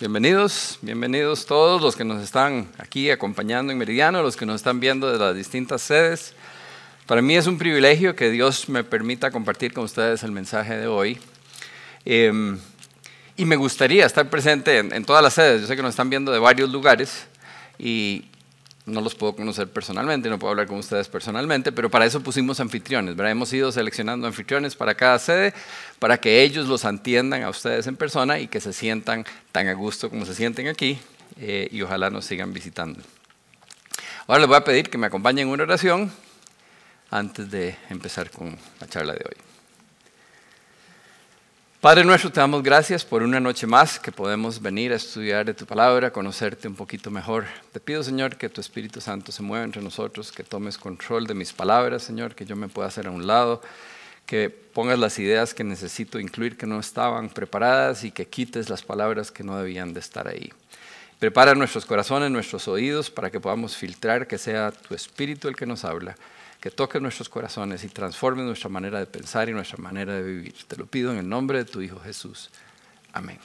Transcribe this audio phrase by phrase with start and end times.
[0.00, 4.80] Bienvenidos, bienvenidos todos los que nos están aquí acompañando en Meridiano, los que nos están
[4.80, 6.34] viendo de las distintas sedes.
[7.06, 10.88] Para mí es un privilegio que Dios me permita compartir con ustedes el mensaje de
[10.88, 11.20] hoy.
[12.04, 12.58] Em,
[13.36, 15.60] y me gustaría estar presente en, en, todas las sedes.
[15.60, 17.28] Yo sé que nos están viendo de varios lugares
[17.78, 18.24] y
[18.86, 22.60] no los puedo conocer personalmente, no puedo hablar con ustedes personalmente, pero para eso pusimos
[22.60, 23.16] anfitriones.
[23.16, 23.32] ¿verdad?
[23.32, 25.54] Hemos ido seleccionando anfitriones para cada sede,
[25.98, 29.72] para que ellos los atiendan a ustedes en persona y que se sientan tan a
[29.72, 30.98] gusto como se sienten aquí
[31.40, 33.00] eh, y ojalá nos sigan visitando.
[34.26, 36.12] Ahora les voy a pedir que me acompañen en una oración
[37.10, 39.53] antes de empezar con la charla de hoy.
[41.84, 45.52] Padre nuestro, te damos gracias por una noche más que podemos venir a estudiar de
[45.52, 47.44] tu palabra, conocerte un poquito mejor.
[47.74, 51.34] Te pido, Señor, que tu Espíritu Santo se mueva entre nosotros, que tomes control de
[51.34, 53.60] mis palabras, Señor, que yo me pueda hacer a un lado,
[54.24, 58.82] que pongas las ideas que necesito incluir que no estaban preparadas y que quites las
[58.82, 60.54] palabras que no debían de estar ahí.
[61.18, 65.66] Prepara nuestros corazones, nuestros oídos para que podamos filtrar que sea tu Espíritu el que
[65.66, 66.16] nos habla
[66.64, 70.54] que toque nuestros corazones y transforme nuestra manera de pensar y nuestra manera de vivir.
[70.66, 72.48] Te lo pido en el nombre de tu Hijo Jesús.
[73.12, 73.38] Amén.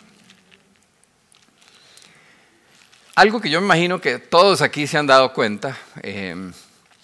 [3.16, 6.50] Algo que yo me imagino que todos aquí se han dado cuenta eh,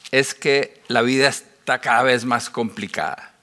[0.09, 3.33] es que la vida está cada vez más complicada.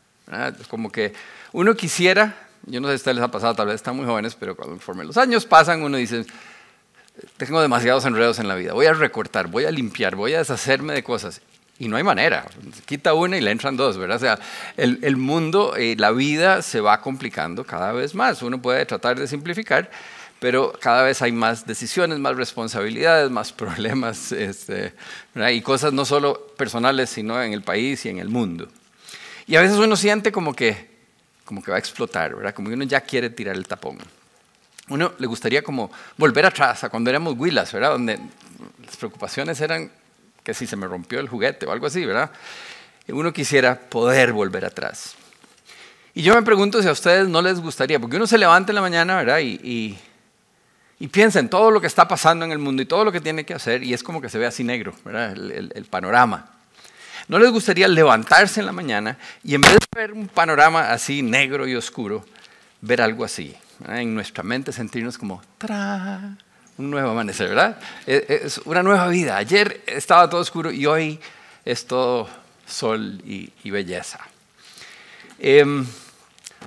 [0.70, 1.12] Como que
[1.52, 4.34] uno quisiera, yo no sé si ustedes les ha pasado, tal vez están muy jóvenes,
[4.34, 6.24] pero conforme los años pasan, uno dice,
[7.36, 10.94] tengo demasiados enredos en la vida, voy a recortar, voy a limpiar, voy a deshacerme
[10.94, 11.42] de cosas.
[11.78, 12.46] Y no hay manera.
[12.86, 14.16] Quita una y le entran dos, ¿verdad?
[14.16, 14.38] O sea,
[14.76, 18.42] el, el mundo, y la vida se va complicando cada vez más.
[18.42, 19.90] Uno puede tratar de simplificar,
[20.42, 24.92] pero cada vez hay más decisiones, más responsabilidades, más problemas este,
[25.52, 28.68] y cosas no solo personales, sino en el país y en el mundo.
[29.46, 30.90] Y a veces uno siente como que,
[31.44, 32.54] como que va a explotar, ¿verdad?
[32.54, 33.98] Como que uno ya quiere tirar el tapón.
[34.88, 37.90] Uno le gustaría como volver atrás a cuando éramos huilas, ¿verdad?
[37.92, 38.18] Donde
[38.84, 39.92] las preocupaciones eran
[40.42, 42.30] que si se me rompió el juguete o algo así, ¿verdad?
[43.08, 45.16] Uno quisiera poder volver atrás.
[46.14, 48.76] Y yo me pregunto si a ustedes no les gustaría, porque uno se levanta en
[48.76, 49.38] la mañana, ¿verdad?
[49.40, 49.98] Y,
[51.10, 53.44] piensa en todo lo que está pasando en el mundo y todo lo que tiene
[53.44, 55.32] que hacer, y es como que se ve así negro, ¿verdad?
[55.32, 56.50] El, panorama.
[57.28, 61.22] ¿No les gustaría levantarse en la mañana y en vez de ver un panorama así
[61.22, 62.24] negro y oscuro,
[62.80, 63.54] ver algo así?
[63.88, 66.36] En nuestra mente sentirnos como, ¡tra!
[66.82, 67.78] Un nuevo amanecer, ¿verdad?
[68.06, 69.36] Es una nueva vida.
[69.36, 71.20] Ayer estaba todo oscuro y hoy
[71.64, 72.28] es todo
[72.66, 74.20] sol y, belleza.
[75.38, 75.86] Em,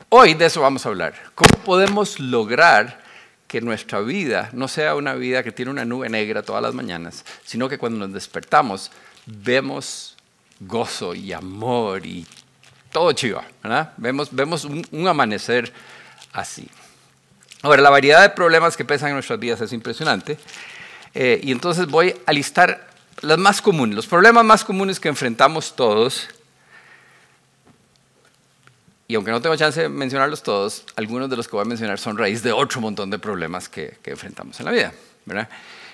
[0.09, 1.13] hoy de eso vamos a hablar.
[1.35, 3.03] ¿Cómo podemos lograr
[3.47, 7.25] que nuestra vida no sea una vida que tiene una nube negra todas las mañanas,
[7.43, 8.91] sino que cuando nos despertamos
[9.25, 10.15] vemos
[10.59, 12.25] gozo y amor y
[12.91, 13.93] todo chiva, ¿verdad?
[13.97, 15.71] Vemos, vemos un amanecer
[16.31, 16.69] así.
[17.65, 20.37] Ahora, la variedad de problemas que pesan en nuestras vidas es impresionante.
[21.15, 22.87] Eh, y entonces voy a listar
[23.21, 26.27] las más comunes, los problemas más comunes que enfrentamos todos.
[29.07, 31.97] Y aunque no tengo chance de mencionarlos todos, algunos de los que voy a mencionar
[31.97, 34.93] son raíz de otro montón de problemas que, enfrentamos en la vida.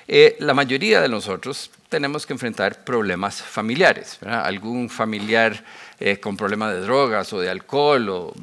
[0.10, 4.20] Eh, la mayoría de nosotros tenemos que enfrentar problemas familiares.
[4.26, 5.64] Algún familiar
[6.02, 8.34] eh, con problemas de drogas o de alcohol o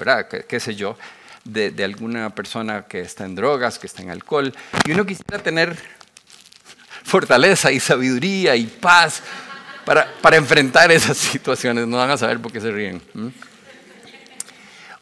[0.48, 0.96] qué sé yo
[1.48, 4.54] de, alguna persona que está en drogas, que está en alcohol,
[4.84, 5.76] y uno quisiera tener
[7.04, 9.22] fortaleza y sabiduría y paz
[9.84, 11.86] para, para enfrentar esas situaciones.
[11.86, 13.02] No van a saber por qué se ríen.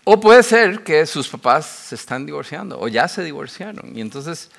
[0.04, 4.50] O puede ser que sus papás se están divorciando o ya se divorciaron y entonces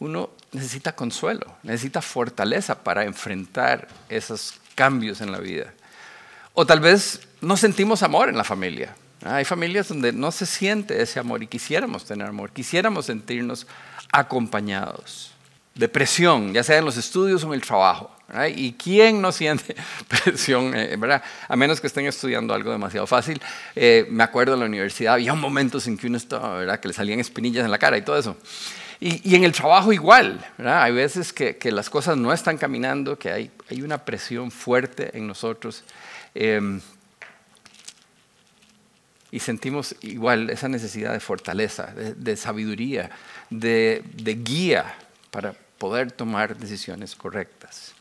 [0.00, 5.72] uno necesita consuelo, necesita fortaleza para enfrentar esos cambios en la vida.
[6.54, 8.96] O tal vez no sentimos amor en la familia.
[9.24, 13.66] Hay familias donde no se siente ese amor y quisiéramos tener amor, quisiéramos sentirnos
[14.12, 15.32] acompañados.
[15.74, 18.10] Depresión, ya sea en los estudios o en el trabajo.
[18.54, 19.76] ¿Y quién no siente
[20.08, 20.74] presión?
[20.74, 21.22] Eh, ¿verdad?
[21.48, 23.40] A menos que estén estudiando algo demasiado fácil.
[23.74, 26.80] Eh, me acuerdo en la universidad, había momentos en que uno estaba, ¿verdad?
[26.80, 28.36] que le salían espinillas en la cara y todo eso.
[28.98, 30.44] Y, en el trabajo igual.
[30.58, 33.50] Hay veces que, las cosas no están caminando, que hay,
[33.82, 35.84] una presión fuerte en nosotros.
[36.34, 36.80] Eh,
[39.36, 43.10] y sentimos igual esa necesidad de fortaleza, de, sabiduría,
[43.50, 44.02] de,
[44.42, 44.94] guía
[45.30, 47.92] para poder tomar decisiones correctas.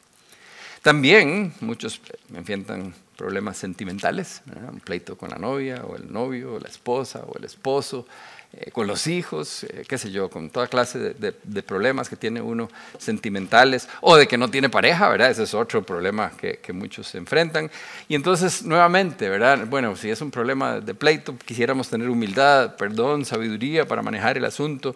[0.82, 2.00] También muchos
[2.34, 4.42] enfrentan problemas sentimentales,
[4.72, 8.06] un pleito con la novia o el novio o la esposa o el esposo,
[8.58, 12.42] eh, con los hijos, eh, qué sé yo, con toda clase de, problemas que tiene
[12.42, 15.30] uno sentimentales o de que no tiene pareja, ¿verdad?
[15.30, 17.70] Ese es otro problema que, muchos se enfrentan.
[18.08, 19.66] Y entonces, nuevamente, ¿verdad?
[19.68, 24.46] Bueno, si es un problema de pleito, quisiéramos tener humildad, perdón, sabiduría para manejar el
[24.46, 24.96] asunto.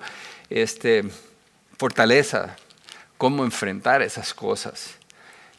[0.49, 1.03] Este,
[1.77, 2.55] fortaleza,
[3.17, 4.95] cómo enfrentar esas cosas,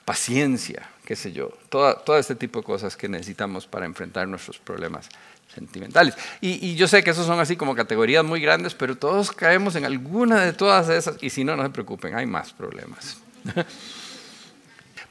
[0.06, 5.08] paciencia, qué sé yo, todo, este tipo de cosas que necesitamos para enfrentar nuestros problemas
[5.52, 6.14] sentimentales.
[6.40, 9.74] Y, y, yo sé que esos son así como categorías muy grandes, pero todos caemos
[9.74, 13.16] en alguna de todas esas, y si no, no se preocupen, hay más problemas.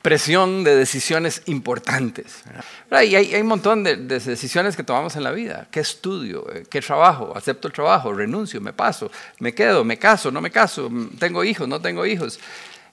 [0.01, 2.44] presión de decisiones importantes.
[2.90, 5.68] Y hay, un montón de, decisiones que tomamos en la vida.
[5.69, 6.48] ¿Qué estudio?
[6.69, 7.34] ¿Qué trabajo?
[7.36, 8.13] ¿Acepto el trabajo?
[8.13, 8.62] ¿Renuncio?
[8.62, 9.12] ¿Me paso?
[9.40, 9.84] ¿Me quedo?
[9.84, 10.31] ¿Me caso?
[10.31, 10.90] ¿No me caso?
[11.19, 11.68] ¿Tengo hijos?
[11.68, 12.40] ¿No tengo hijos?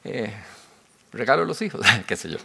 [0.03, 0.35] Eh,
[1.17, 2.39] regalo los hijos, qué sé yo.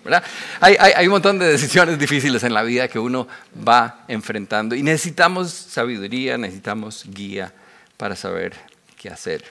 [0.59, 3.27] Hay, hay, un montón de decisiones difíciles en la vida que uno
[3.67, 7.53] va enfrentando y necesitamos sabiduría, necesitamos guía
[7.97, 8.55] para saber
[8.97, 9.43] qué hacer.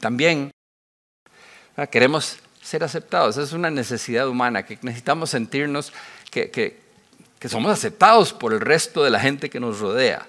[0.00, 0.50] También
[1.90, 3.36] queremos ser aceptados.
[3.36, 5.92] Es una necesidad humana, que necesitamos sentirnos
[6.30, 6.78] que, que,
[7.38, 10.26] que, somos aceptados por el resto de la gente que nos rodea.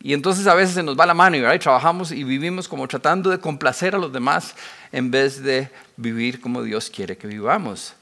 [0.00, 3.30] Y entonces a veces se nos va la mano y trabajamos y vivimos como tratando
[3.30, 4.54] de complacer a los demás
[4.92, 7.94] en vez de vivir como Dios quiere que vivamos.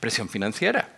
[0.00, 0.88] Presión financiera.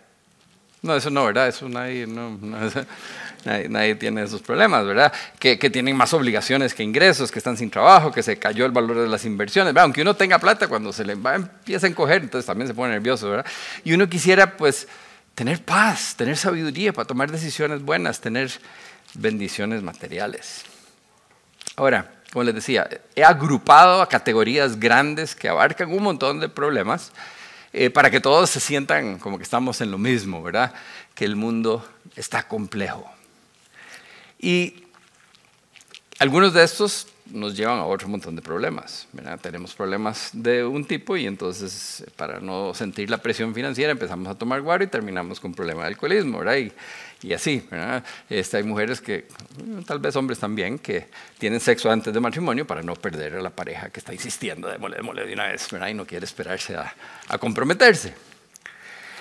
[0.81, 1.47] No, eso no, ¿verdad?
[1.47, 2.37] Eso nadie, no,
[3.69, 5.11] nadie, tiene esos problemas, ¿verdad?
[5.39, 8.71] Que, que, tienen más obligaciones que ingresos, que están sin trabajo, que se cayó el
[8.71, 9.73] valor de las inversiones.
[9.73, 9.85] ¿verdad?
[9.85, 12.93] Aunque uno tenga plata, cuando se le va, empieza a encoger, entonces también se pone
[12.93, 13.45] nervioso, ¿verdad?
[13.83, 14.87] Y uno quisiera, pues,
[15.33, 18.51] tener paz, tener sabiduría para tomar decisiones buenas, tener
[19.13, 20.63] bendiciones materiales.
[21.75, 27.11] Ahora, como les decía, he agrupado a categorías grandes que abarcan un montón de problemas
[27.73, 30.73] eh, para que todos se sientan como que estamos en lo mismo, ¿verdad?
[31.13, 33.09] Que el mundo está complejo.
[34.39, 34.83] Y
[36.19, 39.07] algunos de estos nos llevan a otro montón de problemas.
[39.41, 44.35] Tenemos problemas de un tipo y entonces para no sentir la presión financiera empezamos a
[44.35, 46.39] tomar guaro y terminamos con problemas de alcoholismo.
[46.39, 46.71] ¿verdad?
[47.21, 47.67] Y así.
[48.29, 49.27] Este, hay mujeres que,
[49.85, 53.49] tal vez hombres también, que tienen sexo antes de matrimonio para no perder a la
[53.49, 55.87] pareja que está insistiendo, de mole de una vez ¿verdad?
[55.87, 56.93] y no quiere esperarse a,
[57.27, 58.13] a comprometerse.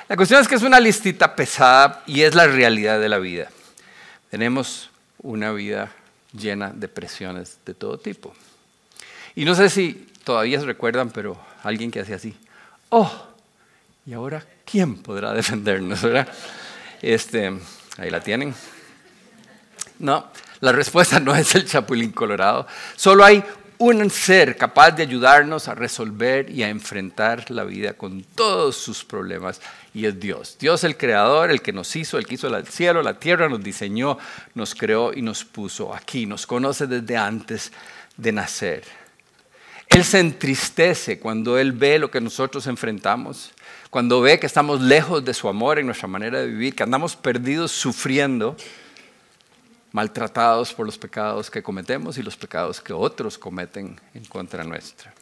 [0.09, 3.51] La cuestión es que es una listita pesada y es la realidad de la vida.
[4.31, 5.91] Tenemos una vida
[6.33, 8.35] llena de presiones de todo tipo.
[9.35, 12.37] Y no sé si todavía se recuerdan, pero alguien que hacía así,
[12.91, 13.11] oh,
[14.07, 16.03] y ahora, ¿quién podrá defendernos?
[16.03, 16.29] ¿verdad?
[17.03, 17.59] Este,
[17.99, 18.55] ahí la tienen.
[19.99, 22.67] No, la respuesta no es el chapulín colorado.
[22.97, 23.43] Solo hay
[23.79, 29.05] un ser capaz de ayudarnos a resolver y a enfrentar la vida con todos sus
[29.05, 29.61] problemas
[29.93, 30.57] y es Dios.
[30.59, 33.63] Dios el creador, el que nos hizo, el que hizo el cielo, la tierra, nos
[33.63, 34.19] diseñó,
[34.55, 37.73] nos creó y nos puso aquí, nos conoce desde antes
[38.17, 38.85] de nacer.
[39.89, 43.53] Él se entristece cuando Él ve lo que nosotros enfrentamos,
[43.91, 47.17] cuando ve que estamos lejos de su amor en nuestra manera de vivir, que andamos
[47.17, 48.57] perdidos sufriendo
[49.93, 55.15] maltratados por los pecados que cometemos y los pecados que otros cometen en contra nuestra.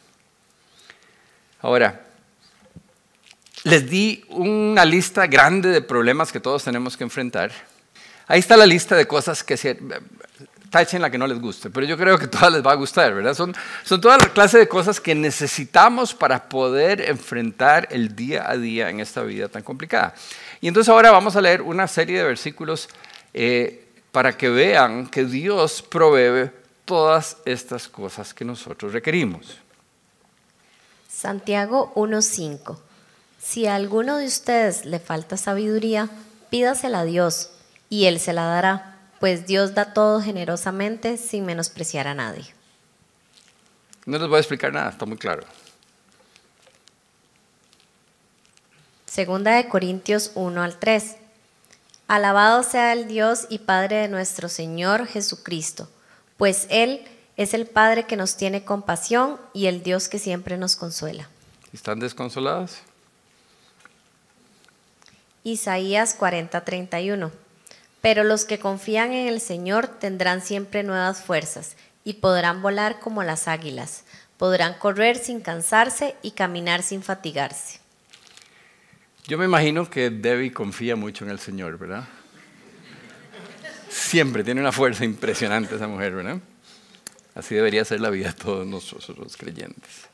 [1.61, 2.05] Ahora,
[3.63, 7.53] les di una lista grande de problemas que todos tenemos que enfrentar.
[8.27, 9.57] Ahí está la lista de cosas que
[10.75, 13.15] tachen la que no les guste, pero yo creo que todas les va a gustar,
[13.15, 13.33] ¿verdad?
[13.33, 13.55] Son,
[13.85, 18.91] son toda la clase de cosas que necesitamos para poder enfrentar el día a día
[18.91, 20.15] en esta vida tan complicada.
[20.61, 22.89] Y entonces ahora vamos a leer una serie de versículos
[23.33, 26.51] eh, para que vean que Dios provee
[26.85, 29.59] todas estas cosas que nosotros requerimos.
[31.09, 32.79] Santiago 1.5.
[33.41, 36.09] Si a alguno de ustedes le falta sabiduría,
[36.51, 37.51] pídasela a Dios
[37.89, 38.94] y Él se la dará,
[39.25, 42.45] pues Dios da todo generosamente sin menospreciar a nadie.
[44.05, 45.47] No les voy a explicar nada, está muy claro.
[49.07, 51.17] Segunda de Corintios 1 al 3.
[52.07, 55.89] Alabado sea el Dios y Padre de nuestro Señor Jesucristo,
[56.37, 57.03] pues Él
[57.39, 61.31] es el Padre que nos tiene compasión y el Dios que siempre nos consuela.
[61.73, 62.77] ¿Están desconsolados?
[65.45, 67.31] Isaías 40:31.
[68.05, 73.23] Pero los que confían en el Señor tendrán siempre nuevas fuerzas y podrán volar como
[73.23, 74.05] las águilas,
[74.37, 77.81] podrán correr sin cansarse y caminar sin fatigarse.
[79.27, 82.05] Yo me imagino que Debbie confía mucho en el Señor, ¿verdad?
[83.89, 86.41] Siempre tiene una fuerza impresionante esa mujer, ¿verdad?
[87.35, 90.09] Así debería ser la vida de todos nosotros los creyentes.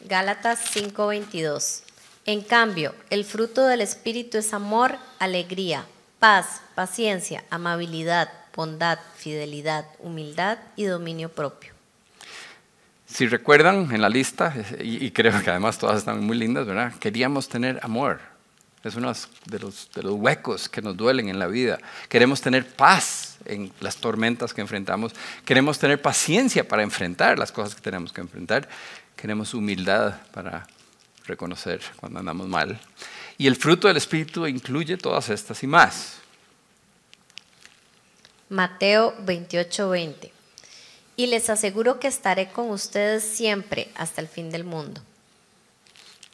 [0.00, 1.82] Gálatas 5:22.
[2.24, 5.84] En cambio, el fruto del Espíritu es amor, alegría,
[6.22, 11.72] paz, paciencia, amabilidad, bondad, fidelidad, humildad y dominio propio.
[13.06, 16.94] Si recuerdan en la lista, y, creo que además todas están muy lindas, ¿verdad?
[17.00, 18.20] Queríamos tener amor.
[18.84, 19.12] Es uno
[19.46, 21.80] de los, de los huecos que nos duelen en la vida.
[22.08, 25.12] Queremos tener paz en las tormentas que enfrentamos.
[25.44, 28.68] Queremos tener paciencia para enfrentar las cosas que tenemos que enfrentar.
[29.16, 30.68] Queremos humildad para
[31.26, 32.80] reconocer cuando andamos mal.
[33.42, 36.18] Y el fruto del Espíritu incluye todas estas y más.
[38.48, 40.30] Mateo 28:20.
[41.16, 45.00] Y les aseguro que estaré con ustedes siempre hasta el fin del mundo.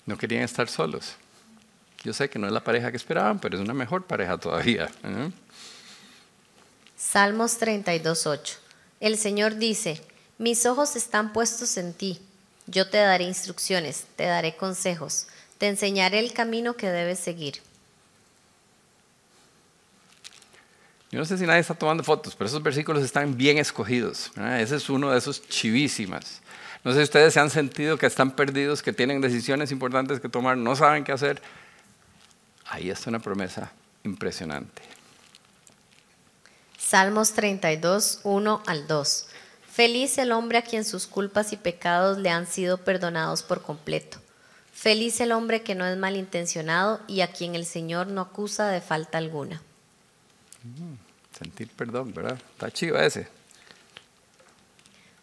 [0.05, 1.15] No querían estar solos.
[2.05, 4.91] Yo sé que no es la pareja que esperaban, pero es una mejor pareja todavía.
[5.03, 5.31] ¿eh?
[6.95, 8.59] Salmos 32:8.
[9.01, 10.03] El Señor dice,
[10.37, 12.21] mis ojos están puestos en ti.
[12.67, 15.27] Yo te daré instrucciones, te daré consejos,
[15.59, 17.61] te enseñaré el camino que debes seguir.
[21.11, 24.31] Yo no sé si nadie está tomando fotos, pero esos versículos están bien escogidos.
[24.37, 26.43] Ese es uno de esos chivísimas.
[26.85, 30.29] No sé si ustedes se han sentido que están perdidos, que tienen decisiones importantes que
[30.29, 31.41] tomar, no saben qué hacer.
[32.67, 33.73] Ahí está una promesa
[34.05, 34.83] impresionante.
[36.77, 39.27] Salmos 32, 1 al 2.
[39.67, 44.19] Feliz el hombre a quien sus culpas y pecados le han sido perdonados por completo.
[44.79, 48.81] Feliz el hombre que no es malintencionado y a quien el Señor no acusa de
[48.81, 49.61] falta alguna.
[50.63, 50.95] Mm,
[51.37, 52.39] sentir perdón, ¿verdad?
[52.53, 53.27] Está chido ese.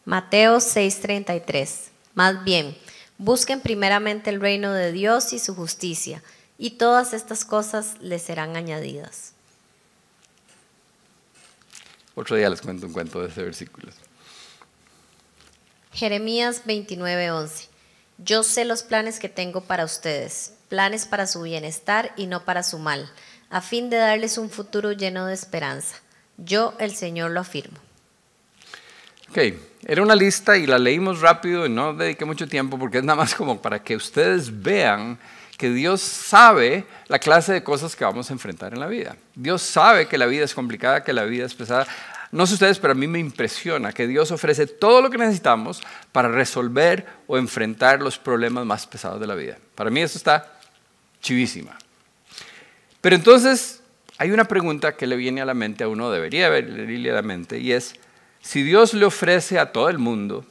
[0.04, 1.90] Mateo 6:33.
[2.16, 2.76] Más bien,
[3.18, 6.22] busquen primeramente el reino de Dios y su justicia
[6.58, 9.32] y todas estas cosas les serán añadidas.
[12.14, 13.90] Otro día les cuento un cuento de ese versículo.
[15.94, 17.75] Jeremías 29:11.
[18.18, 22.64] Yo sé los planes que tengo para ustedes, planes para su bienestar y no para
[22.64, 23.12] su mal,
[23.50, 25.98] a fin de darles un futuro lleno de esperanza.
[26.38, 27.78] Yo, el Señor, lo afirmo.
[29.30, 29.40] Ok,
[29.86, 33.18] era una lista y la leímos rápido y no dediqué mucho tiempo porque es nada
[33.18, 35.20] más como para que ustedes vean
[35.58, 39.16] que Dios sabe la clase de cosas que vamos a enfrentar en la vida.
[39.36, 41.88] Dios sabe que la vida es complicada, que la vida es pesada.
[42.36, 45.82] No sé ustedes, pero a mí me impresiona que Dios ofrece todo lo que necesitamos
[46.12, 49.58] para resolver o enfrentar los problemas más pesados de la vida.
[49.74, 50.60] Para mí eso está
[51.22, 51.78] chivísima.
[53.00, 53.82] Pero entonces
[54.18, 57.22] hay una pregunta que le viene a la mente a uno, debería venirle a la
[57.22, 57.94] mente, y es,
[58.42, 60.46] si Dios le ofrece a todo el mundo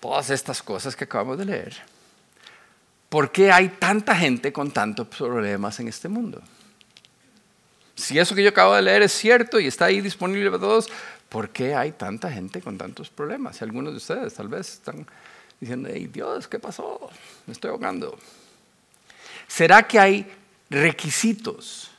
[0.00, 1.76] todas estas cosas que acabamos de leer,
[3.08, 6.42] ¿por qué hay tanta gente con tantos problemas en este mundo?
[7.96, 10.88] Si eso que yo acabo de leer es cierto y está ahí disponible para todos,
[11.28, 13.60] ¿por qué hay tanta gente con tantos problemas?
[13.60, 15.06] Y algunos de ustedes tal vez están
[15.60, 17.10] diciendo, hey Dios, ¿qué pasó?
[17.46, 18.18] Me estoy ahogando.
[19.46, 20.32] ¿Será que hay
[20.70, 21.90] requisitos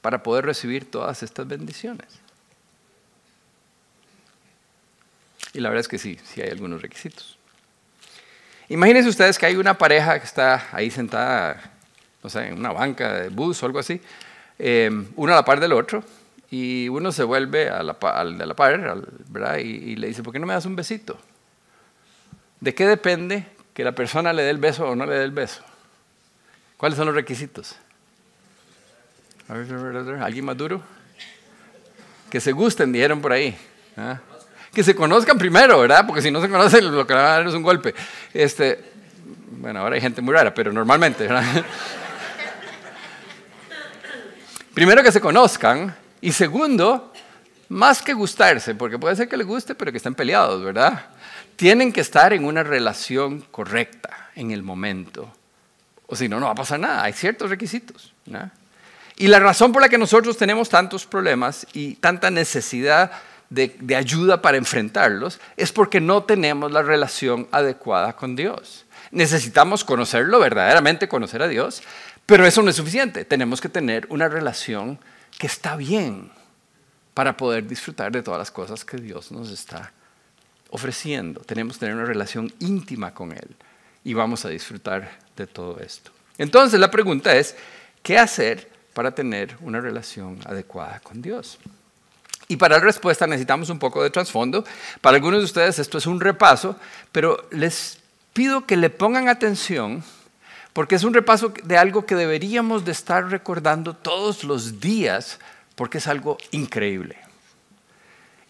[0.00, 2.06] para poder recibir todas estas bendiciones?
[5.52, 7.36] Y la verdad es que sí, sí hay algunos requisitos.
[8.68, 11.72] Imagínense ustedes que hay una pareja que está ahí sentada,
[12.22, 14.00] no sé, en una banca de bus o algo así,
[14.60, 16.04] em, uno a la par del otro,
[16.50, 19.58] y uno se vuelve al de la par, ¿verdad?
[19.58, 21.18] Y, y, le dice, ¿por qué no me das un besito?
[22.60, 25.30] ¿De qué depende que la persona le dé el beso o no le dé el
[25.30, 25.62] beso?
[26.76, 27.76] ¿Cuáles son los requisitos?
[29.48, 30.82] ¿Alguien más duro?
[32.30, 33.56] Que se gusten, dijeron por ahí.
[33.96, 34.20] ¿Ah?
[34.72, 36.06] que se conozcan primero, ¿verdad?
[36.06, 37.94] Porque si no se conocen, lo que van a dar es un golpe.
[38.32, 38.78] Este,
[39.50, 41.64] bueno, ahora hay gente muy rara, pero normalmente, ¿verdad?
[44.74, 47.12] Primero que se conozcan y segundo,
[47.68, 51.06] más que gustarse, porque puede ser que les guste, pero que estén peleados, ¿verdad?
[51.56, 55.32] Tienen que estar en una relación correcta en el momento.
[56.06, 57.04] O si no, no va a pasar nada.
[57.04, 58.12] Hay ciertos requisitos.
[58.26, 58.50] ¿no?
[59.16, 63.12] Y la razón por la que nosotros tenemos tantos problemas y tanta necesidad
[63.50, 68.86] de, ayuda para enfrentarlos es porque no tenemos la relación adecuada con Dios.
[69.10, 71.82] Necesitamos conocerlo, verdaderamente conocer a Dios,
[72.30, 73.24] pero eso no es suficiente.
[73.24, 75.00] Tenemos que tener una relación
[75.36, 76.30] que está bien
[77.12, 79.92] para poder disfrutar de todas las cosas que Dios nos está
[80.68, 81.40] ofreciendo.
[81.40, 83.56] Tenemos que tener una relación íntima con Él
[84.04, 86.12] y vamos a disfrutar de todo esto.
[86.38, 87.56] Entonces la pregunta es,
[88.00, 91.58] ¿qué hacer para tener una relación adecuada con Dios?
[92.46, 94.64] Y para la respuesta necesitamos un poco de trasfondo.
[95.00, 96.76] Para algunos de ustedes esto es un repaso,
[97.10, 97.98] pero les
[98.32, 100.04] pido que le pongan atención
[100.72, 105.38] porque es un repaso de algo que deberíamos de estar recordando todos los días
[105.74, 107.16] porque es algo increíble.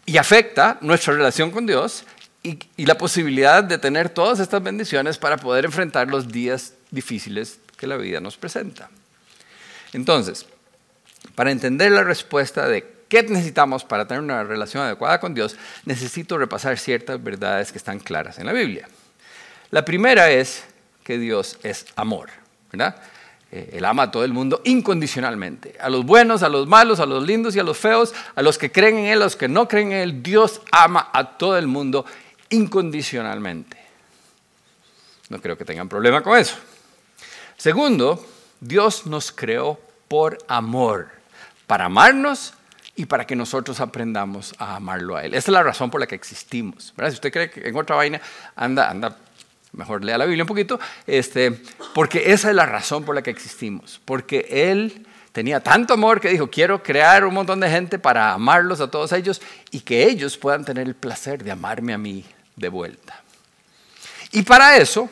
[0.07, 2.05] Y afecta nuestra relación con Dios
[2.43, 7.61] y, y la posibilidad de tener todas estas bendiciones para poder enfrentar los días difíciles
[7.77, 8.91] que la vida nos presenta.
[9.93, 10.47] Entonces,
[11.35, 15.57] para entender la respuesta de ¿Qué necesitamos para tener una relación adecuada con Dios?
[15.85, 18.89] Necesito repasar ciertas verdades que están claras en la Biblia.
[19.73, 20.63] La primera es
[21.19, 22.31] Dios es amor.
[22.73, 22.97] ¿verdad?
[23.53, 25.77] Eh, él ama a todo el mundo incondicionalmente.
[25.81, 28.59] A los buenos, a los malos, a los lindos y a los feos, a los
[28.59, 30.23] que creen en Él, a los que no creen en Él.
[30.23, 32.07] Dios ama a todo el mundo
[32.51, 33.77] incondicionalmente.
[35.29, 36.57] No creo que tengan problema con eso.
[37.57, 38.25] Segundo,
[38.61, 41.09] Dios nos creó por amor,
[41.67, 42.55] para amarnos
[42.97, 45.35] y para que nosotros aprendamos a amarlo a Él.
[45.35, 46.93] Esa es la razón por la que existimos.
[46.97, 48.21] Si usted cree que en otra vaina
[48.57, 49.17] anda, anda
[49.73, 51.63] mejor lea la Biblia un poquito, este,
[51.95, 56.29] porque esa es la razón por la que existimos, porque Él tenía tanto amor que
[56.29, 60.37] dijo, quiero crear un montón de gente para amarlos a todos ellos y que ellos
[60.37, 62.25] puedan tener el placer de amarme a mí
[62.57, 63.23] de vuelta.
[64.33, 65.09] Y para eso,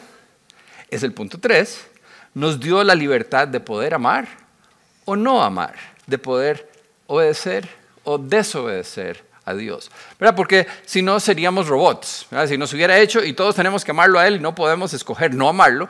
[0.91, 1.87] es el punto 3,
[2.35, 4.29] nos dio la libertad de poder amar
[5.05, 5.75] o no amar,
[6.07, 6.71] de poder
[7.07, 7.69] obedecer
[8.05, 9.91] o desobedecer a Dios.
[10.19, 10.35] ¿verdad?
[10.35, 12.27] Porque si no seríamos robots.
[12.47, 15.35] Si nos hubiera hecho y todos tenemos que amarlo a Él y no podemos escoger
[15.35, 15.89] no amarlo,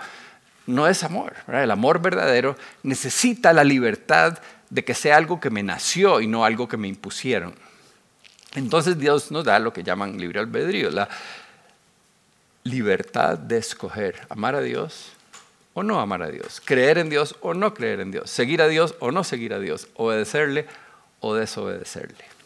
[0.67, 1.35] no es amor.
[1.49, 4.39] El amor verdadero necesita la libertad
[4.71, 7.55] de que sea algo que me nació y no algo que me impusieron.
[8.55, 11.09] Entonces Dios nos da lo que llaman libre albedrío, la
[12.65, 15.13] libertad de escoger amar a Dios
[15.75, 18.69] o no amar a Dios, creer en Dios o no creer en Dios, seguir a
[18.69, 20.67] Dios o no seguir a Dios, obedecerle
[21.21, 22.38] o desobedecerle.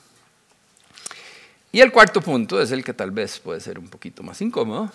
[1.73, 4.93] Y el cuarto punto es el que tal vez puede ser un poquito más incómodo.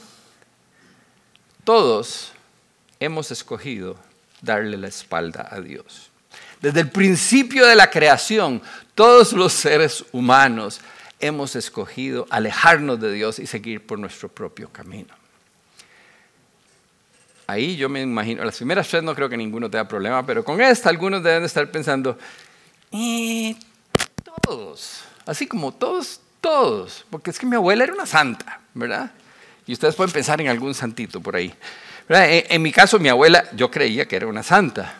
[1.63, 2.31] Todos
[2.99, 3.97] hemos escogido
[4.41, 6.11] darle la espalda a Dios.
[6.61, 8.61] Desde el principio de la creación,
[8.93, 10.79] todos los seres humanos
[11.19, 15.13] hemos escogido alejarnos de Dios y seguir por nuestro propio camino.
[17.47, 20.61] Ahí yo me imagino, las primeras tres no creo que ninguno tenga problema, pero con
[20.61, 22.17] esta algunos deben estar pensando,
[22.91, 23.55] eh,
[24.43, 29.11] todos, así como todos todos, porque es que mi abuela era una santa, ¿verdad?
[29.65, 31.53] Y ustedes pueden pensar en algún santito por ahí.
[32.09, 34.95] En, mi caso, mi abuela, yo creía que era una santa,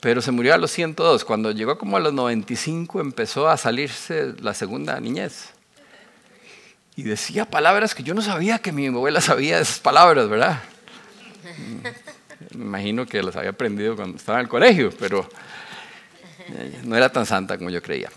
[0.00, 1.24] pero se murió a los 102.
[1.24, 5.50] Cuando llegó como a los 95 empezó a salirse la segunda niñez.
[6.96, 10.60] Y decía palabras que yo no sabía que mi abuela sabía esas palabras, ¿verdad?
[12.54, 15.28] Me imagino que las había aprendido cuando estaba en el colegio, pero
[16.48, 18.10] eh, no era tan santa como yo creía.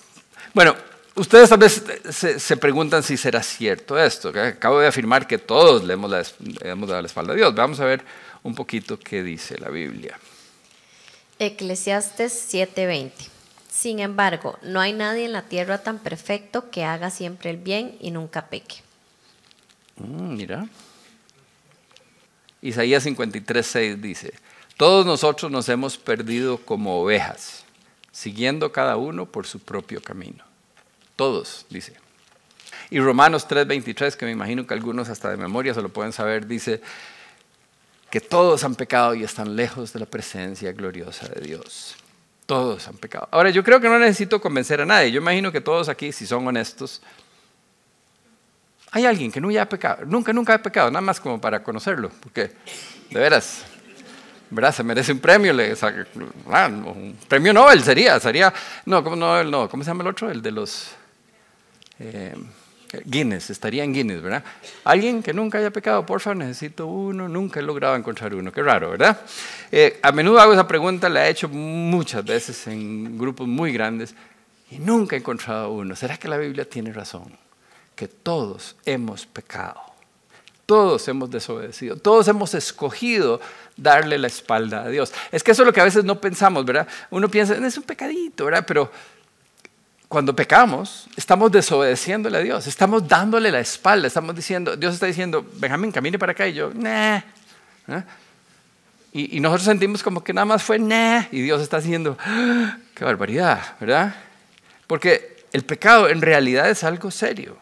[0.54, 0.76] Bueno,
[1.16, 4.30] Ustedes tal vez se, preguntan si será cierto esto.
[4.30, 7.56] Acabo de afirmar que todos le hemos, dado la espalda a Dios.
[7.56, 8.04] Vamos a ver
[8.44, 10.20] un poquito qué dice la Biblia.
[11.40, 13.12] Eclesiastes 7:20.
[13.72, 17.98] Sin embargo, no hay nadie en la tierra tan perfecto que haga siempre el bien
[18.02, 18.76] y nunca peque.
[19.98, 20.68] Mm, mira.
[22.62, 24.34] Isaías 53:6 dice,
[24.76, 27.64] todos nosotros nos hemos perdido como ovejas,
[28.12, 30.55] siguiendo cada uno por su propio camino.
[31.16, 31.94] Todos, dice.
[32.90, 36.46] Y Romanos 3:23, que me imagino que algunos hasta de memoria se lo pueden saber,
[36.46, 36.82] dice
[38.10, 41.96] que todos han pecado y están lejos de la presencia gloriosa de Dios.
[42.46, 43.28] Todos han pecado.
[43.32, 45.12] Ahora, yo creo que no necesito convencer a nadie.
[45.12, 47.02] Yo imagino que todos aquí, si son honestos,
[48.92, 52.12] hay alguien que nunca ha pecado, nunca, nunca ha pecado, nada más como para conocerlo,
[52.22, 52.52] porque
[53.10, 53.66] de veras,
[54.50, 54.74] ¿verdad?
[54.74, 55.54] Se merece un premio,
[56.50, 58.54] ah, un premio Nobel sería, sería,
[58.86, 60.32] no, ¿cómo, no, ¿cómo se llama el otro?
[60.32, 60.92] El de los
[62.00, 62.36] eh,
[63.04, 64.44] Guinness, estaría en Guinness, ¿verdad?
[64.84, 68.62] Alguien que nunca haya pecado, por favor, necesito uno, nunca he logrado encontrar uno, qué
[68.62, 69.20] raro, ¿verdad?
[69.72, 74.16] Eh, a menudo hago esa pregunta, la he hecho muchas veces en grupos muy grandes
[74.72, 75.96] y nunca he encontrado uno.
[75.96, 77.38] ¿Será que la Biblia tiene razón?
[77.96, 79.82] Que todos hemos pecado,
[80.66, 83.40] todos hemos desobedecido, todos hemos escogido
[83.78, 85.14] darle la espalda a Dios.
[85.32, 86.88] Es que eso es lo que a veces no pensamos, ¿verdad?
[87.10, 88.66] Uno piensa, es un pecadito, ¿verdad?
[88.68, 88.92] Pero
[90.08, 95.46] cuando pecamos, estamos desobedeciéndole a Dios, estamos dándole la espalda, estamos diciendo, Dios está diciendo,
[95.56, 97.18] Benjamín, camine para acá, y yo, nah.
[97.88, 98.04] ¿eh?
[99.12, 102.78] Y, nosotros sentimos como que nada más fue, nah, y Dios está diciendo, ¡Ah!
[102.94, 104.14] qué barbaridad, ¿verdad?
[104.88, 107.58] Porque el pecado en realidad es algo serio.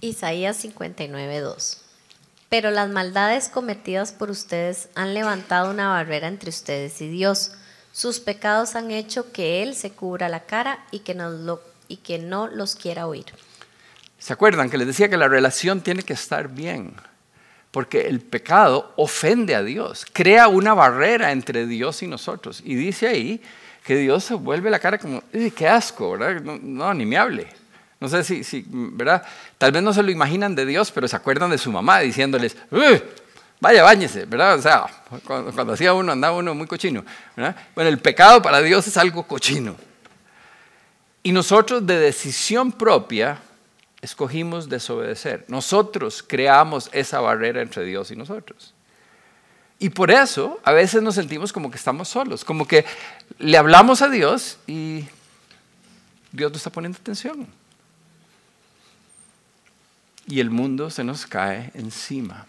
[0.00, 1.84] Isaías 59, 2.
[2.48, 7.52] Pero las maldades cometidas por ustedes han levantado una barrera entre ustedes y Dios
[7.98, 13.08] sus pecados han hecho que Él se cubra la cara y que, no los quiera
[13.08, 13.24] oír.
[14.20, 16.94] ¿Se acuerdan que les decía que la relación tiene que estar bien?
[17.72, 22.62] Porque el pecado ofende a Dios, crea una barrera entre Dios y nosotros.
[22.64, 23.42] Y dice ahí
[23.84, 25.24] que Dios se vuelve la cara como,
[25.56, 26.40] qué asco, ¿verdad?
[26.40, 27.48] No, ni me hable.
[27.98, 29.24] No sé si, si, ¿verdad?
[29.58, 32.56] Tal vez no se lo imaginan de Dios, pero se acuerdan de su mamá diciéndoles,
[33.60, 34.58] vaya, báñese, ¿verdad?
[34.58, 34.86] O sea,
[35.24, 37.04] cuando, hacía uno, andaba uno muy cochino,
[37.36, 37.56] ¿verdad?
[37.74, 39.76] Bueno, el pecado para Dios es algo cochino.
[41.22, 43.38] Y nosotros de decisión propia
[44.00, 45.44] escogimos desobedecer.
[45.48, 48.74] Nosotros creamos esa barrera entre Dios y nosotros.
[49.78, 52.84] Y por eso a veces nos sentimos como que estamos solos, como que
[53.38, 55.04] le hablamos a Dios y
[56.32, 57.46] Dios no está poniendo atención.
[60.26, 62.46] Y el mundo se nos cae encima.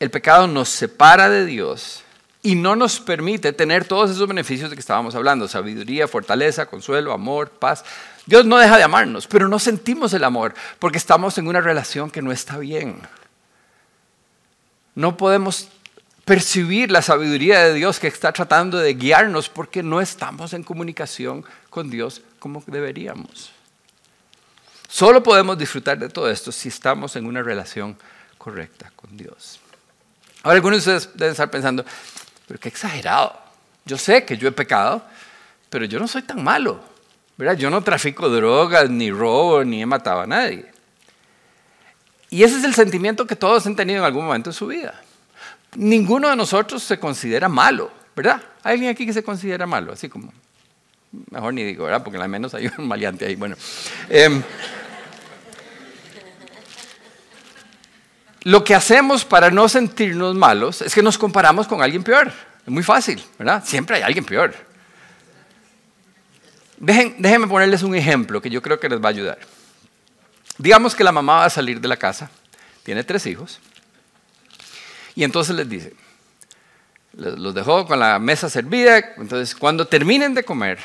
[0.00, 2.04] El pecado nos separa de Dios
[2.42, 7.12] y no nos permite tener todos esos beneficios de que estábamos hablando, sabiduría, fortaleza, consuelo,
[7.12, 7.84] amor, paz.
[8.26, 12.10] Dios no deja de amarnos, pero no sentimos el amor porque estamos en una relación
[12.10, 13.00] que no está bien.
[14.94, 15.68] No podemos
[16.24, 21.44] percibir la sabiduría de Dios que está tratando de guiarnos porque no estamos en comunicación
[21.70, 23.50] con Dios como deberíamos.
[24.88, 27.96] Solo podemos disfrutar de todo esto si estamos en una relación
[28.38, 29.60] correcta con Dios.
[30.42, 31.84] Ahora algunos de ustedes deben estar pensando,
[32.46, 33.38] pero qué exagerado.
[33.84, 35.02] Yo sé que yo he pecado,
[35.70, 36.80] pero yo no soy tan malo.
[37.38, 37.56] ¿verdad?
[37.56, 40.66] Yo no trafico drogas, ni robo, ni he matado a nadie.
[42.30, 45.00] Y ese es el sentimiento que todos han tenido en algún momento de su vida.
[45.76, 48.42] Ninguno de nosotros se considera malo, ¿verdad?
[48.64, 49.92] ¿Hay alguien aquí que se considera malo?
[49.92, 50.32] Así como,
[51.30, 52.02] mejor ni digo, ¿verdad?
[52.02, 53.36] Porque al menos hay un maleante ahí.
[53.36, 53.54] Bueno.
[54.08, 54.42] Em,
[58.48, 62.32] Lo que hacemos para no sentirnos malos es que nos comparamos con alguien peor.
[62.64, 63.62] Es muy fácil, ¿verdad?
[63.62, 64.54] Siempre hay alguien peor.
[66.78, 69.38] déjenme ponerles un ejemplo que yo creo que les va a ayudar.
[70.56, 72.30] Digamos que la mamá va a salir de la casa,
[72.84, 73.60] tiene tres hijos,
[75.14, 75.92] y entonces les dice,
[77.12, 80.78] los dejó con la mesa servida, entonces cuando terminen de comer,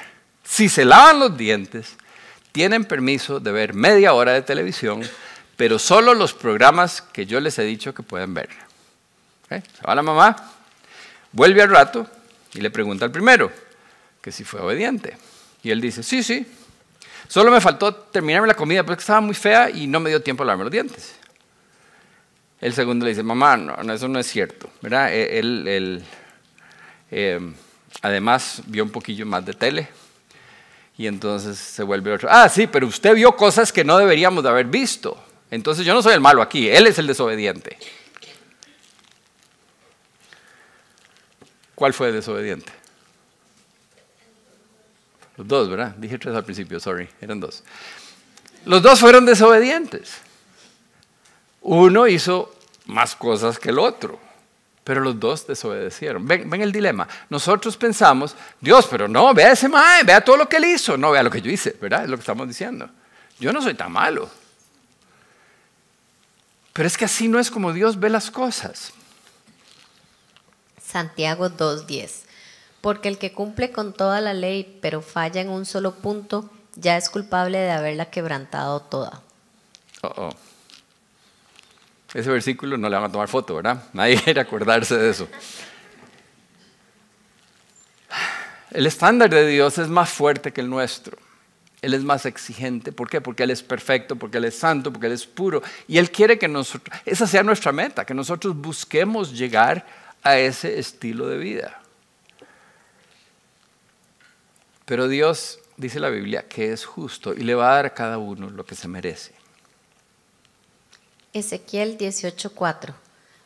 [0.43, 1.95] si se lavan los dientes,
[2.51, 5.01] tienen permiso de ver media hora de televisión
[5.55, 8.49] pero solo los programas que yo les he dicho que pueden ver.
[9.49, 9.61] ¿Eh?
[9.77, 10.35] Se va la mamá,
[11.31, 12.07] vuelve al rato
[12.53, 13.51] y le pregunta al primero
[14.21, 15.17] que si fue obediente.
[15.61, 16.45] Y él dice, sí, sí,
[17.27, 20.43] solo me faltó terminarme la comida porque estaba muy fea y no me dio tiempo
[20.43, 21.15] a lavarme los dientes.
[22.61, 24.69] El segundo le dice, mamá, no, eso no es cierto.
[24.81, 25.13] ¿verdad?
[25.13, 26.03] E, él,
[27.11, 27.53] eh,
[28.01, 29.89] además vio un poquillo más de tele
[30.97, 32.29] y entonces se vuelve otro.
[32.31, 35.21] Ah, sí, pero usted vio cosas que no deberíamos de haber visto.
[35.53, 37.77] Entonces yo no soy el malo aquí, él es el desobediente.
[41.75, 42.71] ¿Cuál fue el desobediente?
[45.37, 45.93] Los dos, ¿verdad?
[45.97, 47.63] Dije tres al principio, sorry, eran dos.
[48.65, 50.21] Los dos fueron desobedientes.
[51.61, 52.51] Uno hizo
[52.87, 54.19] más cosas que el otro,
[54.83, 56.27] pero los dos desobedecieron.
[56.27, 57.07] Ven, el dilema.
[57.29, 60.97] Nosotros pensamos, Dios, pero no, vea ese mae, vea todo lo que él hizo.
[60.97, 62.05] No, vea lo que yo hice, ¿verdad?
[62.05, 62.89] Es lo que estamos diciendo.
[63.39, 64.31] Yo no soy tan malo.
[66.73, 68.93] Pero es que así no es como Dios ve las cosas.
[70.83, 72.23] Santiago 2.10.
[72.81, 76.97] Porque el que cumple con toda la ley, pero falla en un solo punto, ya
[76.97, 79.21] es culpable de haberla quebrantado toda.
[80.01, 80.31] Oh,
[82.13, 83.83] Ese versículo no le van a tomar foto, ¿verdad?
[83.93, 85.27] Nadie quiere acordarse de eso.
[88.71, 91.17] El estándar de Dios es más fuerte que el nuestro.
[91.83, 92.93] Él es más exigente.
[92.93, 93.19] ¿Por qué?
[93.19, 95.61] Porque Él es perfecto, porque Él es santo, porque Él es puro.
[95.85, 99.85] Y Él quiere que nosotros, esa sea nuestra meta, que nosotros busquemos llegar
[100.23, 101.81] a ese estilo de vida.
[104.85, 108.17] Pero Dios, dice la Biblia, que es justo y le va a dar a cada
[108.17, 109.33] uno lo que se merece.
[111.33, 112.93] Ezequiel 18:4.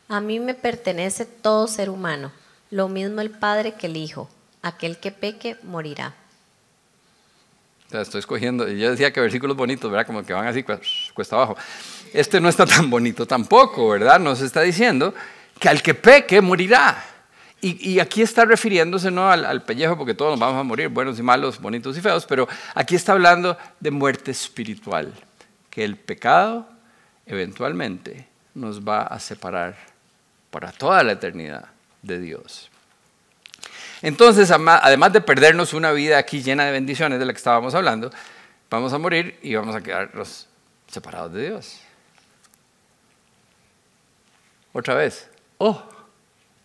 [0.06, 2.30] A mí me pertenece todo ser humano,
[2.70, 4.30] lo mismo el Padre que el Hijo.
[4.62, 6.14] Aquel que peque morirá
[7.90, 10.06] estoy escogiendo, y yo decía que versículos bonitos, ¿verdad?
[10.06, 10.62] Como que van así
[11.14, 11.56] cuesta abajo.
[12.12, 14.20] Este no está tan bonito tampoco, ¿verdad?
[14.20, 15.14] Nos está diciendo
[15.58, 17.04] que al que peque morirá.
[17.60, 21.18] Y, aquí está refiriéndose no al, al, pellejo, porque todos nos vamos a morir, buenos
[21.18, 25.12] y malos, bonitos y feos, pero aquí está hablando de muerte espiritual,
[25.68, 26.68] que el pecado
[27.26, 29.76] eventualmente nos va a separar
[30.52, 31.64] para toda la eternidad
[32.02, 32.70] de Dios.
[34.02, 38.10] Entonces, además de perdernos una vida aquí llena de bendiciones de la que estábamos hablando,
[38.70, 40.46] vamos a morir y vamos a quedarnos
[40.86, 41.80] separados de Dios.
[44.72, 45.82] Otra vez, oh,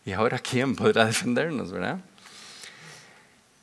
[0.06, 2.00] ¿y ahora quién podrá defendernos, verdad?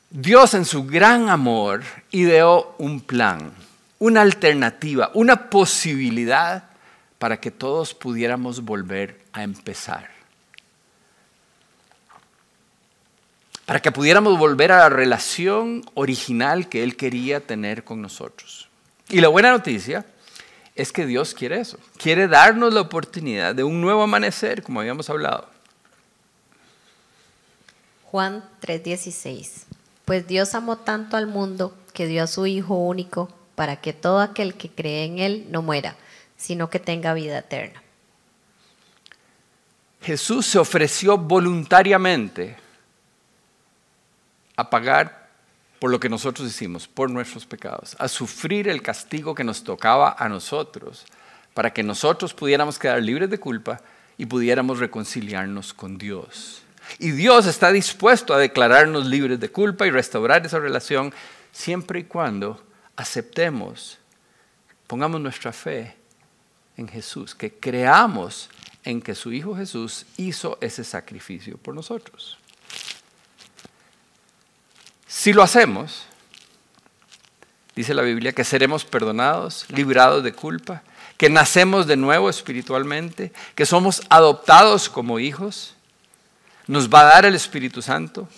[0.09, 3.53] Dios en su gran amor ideó un plan,
[3.99, 6.65] una alternativa, una posibilidad
[7.17, 10.20] para que todos pudiéramos volver a empezar.
[13.71, 18.67] Para que pudiéramos volver a la relación original que Él quería tener con nosotros.
[19.07, 20.05] Y la buena noticia
[20.75, 25.09] es que Dios quiere eso, quiere darnos la oportunidad de un nuevo amanecer, como habíamos
[25.09, 25.47] hablado.
[28.07, 29.67] Juan 3:16.
[30.03, 34.19] Pues Dios amó tanto al mundo que dio a su Hijo único para que todo
[34.19, 35.95] aquel que cree en Él no muera,
[36.35, 37.81] sino que tenga vida eterna.
[40.01, 42.57] Jesús se ofreció voluntariamente
[44.55, 45.29] a pagar
[45.79, 50.15] por lo que nosotros hicimos, por nuestros pecados, a sufrir el castigo que nos tocaba
[50.17, 51.05] a nosotros,
[51.53, 53.81] para que nosotros pudiéramos quedar libres de culpa
[54.17, 56.61] y pudiéramos reconciliarnos con Dios.
[56.99, 61.13] Y Dios está dispuesto a declararnos libres de culpa y restaurar esa relación
[61.51, 62.63] siempre y cuando
[62.95, 63.97] aceptemos,
[64.87, 65.95] pongamos nuestra fe
[66.77, 68.49] en Jesús, que creamos
[68.83, 72.37] en que su Hijo Jesús hizo ese sacrificio por nosotros.
[75.11, 76.05] Si lo hacemos,
[77.75, 80.83] dice la Biblia, que seremos perdonados, librados de culpa,
[81.17, 85.75] que nacemos de nuevo espiritualmente, que somos adoptados como hijos,
[86.65, 88.29] nos va a dar el Espíritu Santo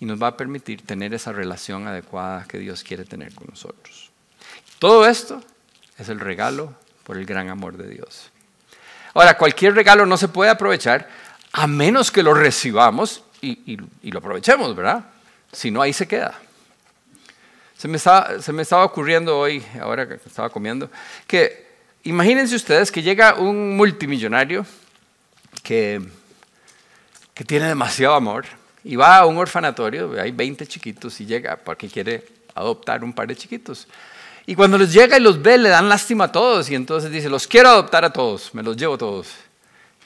[0.00, 4.10] y nos va a permitir tener esa relación adecuada que Dios quiere tener con nosotros.
[4.80, 5.40] Todo esto
[5.96, 8.30] es el regalo por el gran amor de Dios.
[9.14, 11.08] Ahora, cualquier regalo no se puede aprovechar
[11.52, 15.04] a menos que lo recibamos y, lo aprovechemos, ¿verdad?
[15.52, 16.38] Si no, ahí se queda.
[17.76, 20.90] Se me, estaba, ocurriendo hoy, ahora que estaba comiendo,
[21.26, 21.66] que
[22.02, 24.66] imagínense ustedes que llega un multimillonario
[25.62, 26.02] que,
[27.46, 28.44] tiene demasiado amor
[28.84, 32.22] y va a un orfanatorio, hay 20 chiquitos y llega porque quiere
[32.54, 33.88] adoptar un par de chiquitos.
[34.44, 37.30] Y cuando los llega y los ve, le dan lástima a todos y entonces dice,
[37.30, 39.28] los quiero adoptar a todos, me los llevo todos,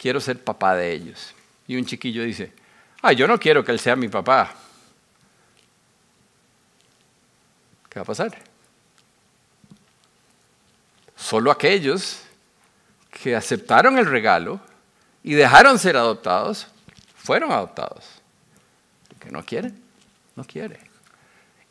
[0.01, 1.35] quiero ser papá de ellos.
[1.67, 2.53] Y un chiquillo dice,
[3.03, 4.55] ah, yo no quiero que él sea mi papá.
[7.95, 8.37] ¿Qué va a pasar?
[11.15, 12.23] Solo aquellos
[13.09, 14.61] que aceptaron el regalo
[15.23, 16.67] y dejaron ser adoptados,
[17.17, 18.05] fueron adoptados
[19.21, 19.73] que no quiere,
[20.35, 20.81] no quiere.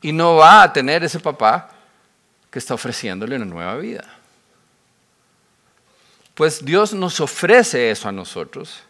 [0.02, 1.70] Y no va a tener ese papá
[2.50, 4.06] que está ofreciéndole una nueva vida.
[6.36, 8.82] Pues Dios nos ofrece eso a nosotros,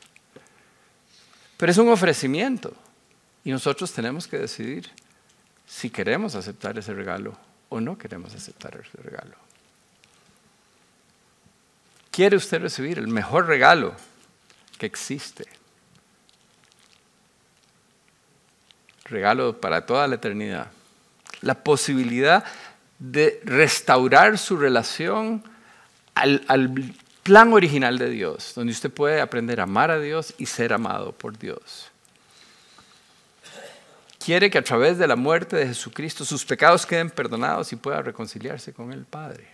[1.57, 2.75] pero es un ofrecimiento
[3.43, 4.91] y nosotros tenemos que decidir
[5.65, 7.37] si queremos aceptar ese regalo
[7.69, 9.35] o no queremos aceptar ese regalo.
[12.11, 13.95] ¿Quiere usted recibir el mejor regalo
[14.77, 15.47] que existe?
[19.13, 20.67] regalo para toda la eternidad.
[21.41, 22.43] La posibilidad
[22.99, 25.43] de restaurar su relación
[26.15, 30.73] al, plan original de Dios, donde usted puede aprender a amar a Dios y ser
[30.73, 31.89] amado por Dios.
[34.23, 38.01] Quiere que a través de la muerte de Jesucristo sus pecados queden perdonados y pueda
[38.01, 39.45] reconciliarse con el Padre.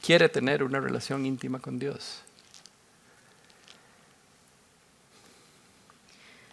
[0.00, 2.22] Quiere tener una relación íntima con Dios.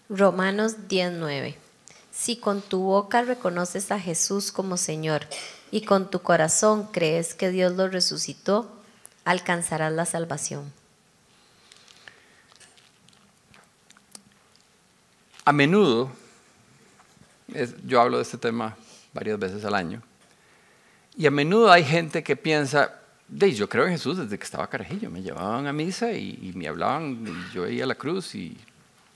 [0.10, 1.56] Romanos 19.
[2.12, 5.28] Si con tu boca reconoces a Jesús como Señor
[5.70, 8.72] y con tu corazón crees que Dios lo resucitó,
[9.24, 10.74] alcanzarás la salvación.
[15.46, 16.12] A menudo,
[17.86, 18.76] yo hablo de este tema
[19.14, 20.02] varias veces al año,
[21.18, 24.68] y a menudo hay gente que piensa, de, yo creo en Jesús desde que estaba
[24.68, 28.58] carajillo, me llevaban a misa y, y me hablaban, y yo veía la cruz y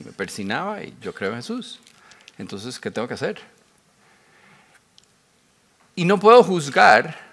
[0.04, 1.80] me persinaba y yo creo en Jesús.
[2.36, 3.40] Entonces, ¿qué tengo que hacer?
[5.96, 7.23] Y no puedo juzgar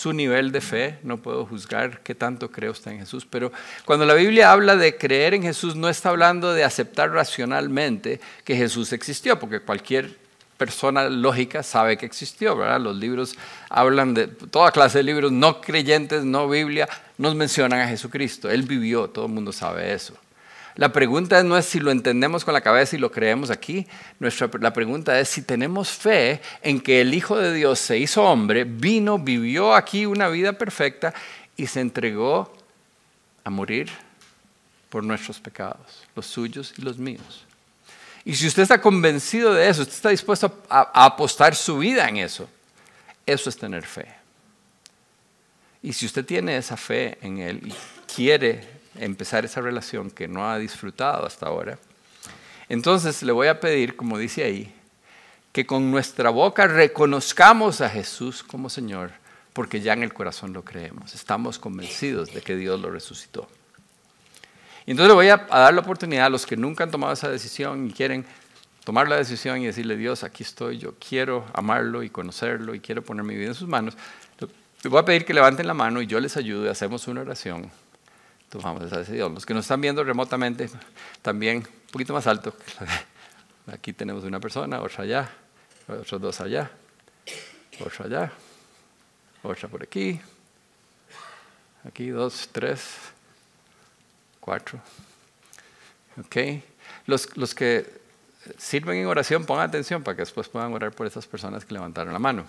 [0.00, 3.52] su nivel de fe, no puedo juzgar qué tanto cree usted en Jesús, pero
[3.84, 8.56] cuando la Biblia habla de creer en Jesús, no está hablando de aceptar racionalmente que
[8.56, 10.16] Jesús existió, porque cualquier
[10.56, 12.80] persona lógica sabe que existió, ¿verdad?
[12.80, 13.34] Los libros
[13.68, 18.50] hablan de toda clase de libros, no creyentes, no Biblia, nos mencionan a Jesucristo.
[18.50, 20.14] Él vivió, todo el mundo sabe eso.
[20.80, 23.86] La pregunta no es si lo entendemos con la cabeza y lo creemos aquí.
[24.18, 28.24] Nuestra, la pregunta es si tenemos fe en que el Hijo de Dios se hizo
[28.24, 31.12] hombre, vino, vivió aquí una vida perfecta
[31.54, 32.50] y se entregó
[33.44, 33.90] a morir
[34.88, 37.44] por nuestros pecados, los suyos y los míos.
[38.24, 42.08] Y si usted está convencido de eso, usted está dispuesto a, a apostar su vida
[42.08, 42.48] en eso,
[43.26, 44.06] eso es tener fe.
[45.82, 47.74] Y si usted tiene esa fe en Él y
[48.14, 51.78] quiere empezar esa relación que no ha disfrutado hasta ahora,
[52.68, 54.72] entonces le voy a pedir, como dice ahí,
[55.52, 59.10] que con nuestra boca reconozcamos a Jesús como Señor,
[59.52, 63.48] porque ya en el corazón lo creemos, estamos convencidos de que Dios lo resucitó.
[64.86, 67.28] Y entonces le voy a, dar la oportunidad a los que nunca han tomado esa
[67.28, 68.24] decisión y quieren
[68.84, 73.02] tomar la decisión y decirle, Dios, aquí estoy, yo quiero amarlo y conocerlo y quiero
[73.02, 73.96] poner mi vida en sus manos.
[74.82, 77.70] Le voy a pedir que levanten la mano y yo les ayude, hacemos una oración
[78.50, 79.32] tomamos esa decisión.
[79.32, 80.68] Los que nos están viendo remotamente,
[81.22, 82.54] también un poquito más alto.
[83.72, 85.30] Aquí tenemos una persona, otra allá,
[85.88, 86.70] otros dos allá,
[87.80, 88.32] otra allá,
[89.42, 90.20] otra por aquí,
[91.84, 92.82] Aquí dos, tres,
[94.38, 94.80] cuatro.
[96.18, 96.62] Ok.
[97.06, 98.00] Los, los que
[98.58, 102.12] sirven en oración, pongan atención para que después puedan orar por esas personas que levantaron
[102.12, 102.44] la mano.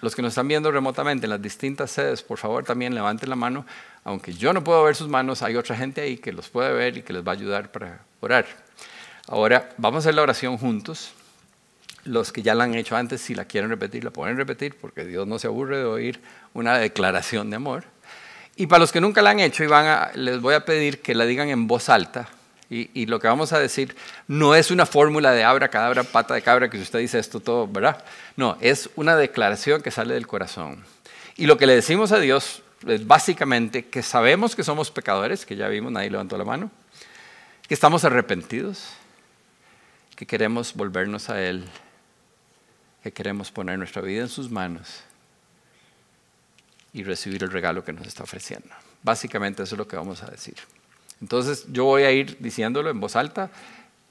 [0.00, 3.36] Los que nos están viendo remotamente en las distintas sedes, por favor también levanten la
[3.36, 3.64] mano.
[4.04, 6.98] Aunque yo no puedo ver sus manos, hay otra gente ahí que los puede ver
[6.98, 8.46] y que les va a ayudar para orar.
[9.26, 11.12] Ahora vamos a hacer la oración juntos.
[12.04, 15.06] Los que ya la han hecho antes, si la quieren repetir, la pueden repetir, porque
[15.06, 16.20] Dios no se aburre de oír
[16.52, 17.84] una declaración de amor.
[18.56, 21.00] Y para los que nunca la han hecho, y van a, les voy a pedir
[21.00, 22.28] que la digan en voz alta,
[22.70, 23.94] y, lo que vamos a decir
[24.26, 27.38] no es una fórmula de abra, cadabra, pata de cabra, que si usted dice esto
[27.38, 28.02] todo, ¿verdad?
[28.36, 30.84] No, es una declaración que sale del corazón.
[31.36, 35.56] Y lo que le decimos a Dios es básicamente que sabemos que somos pecadores, que
[35.56, 36.70] ya vimos, nadie levantó la mano,
[37.68, 38.88] que estamos arrepentidos,
[40.16, 41.64] que queremos volvernos a Él,
[43.02, 45.02] que queremos poner nuestra vida en sus manos
[46.92, 48.70] y recibir el regalo que nos está ofreciendo.
[49.02, 50.56] Básicamente eso es lo que vamos a decir.
[51.24, 53.50] Entonces yo voy a ir diciéndolo en voz alta,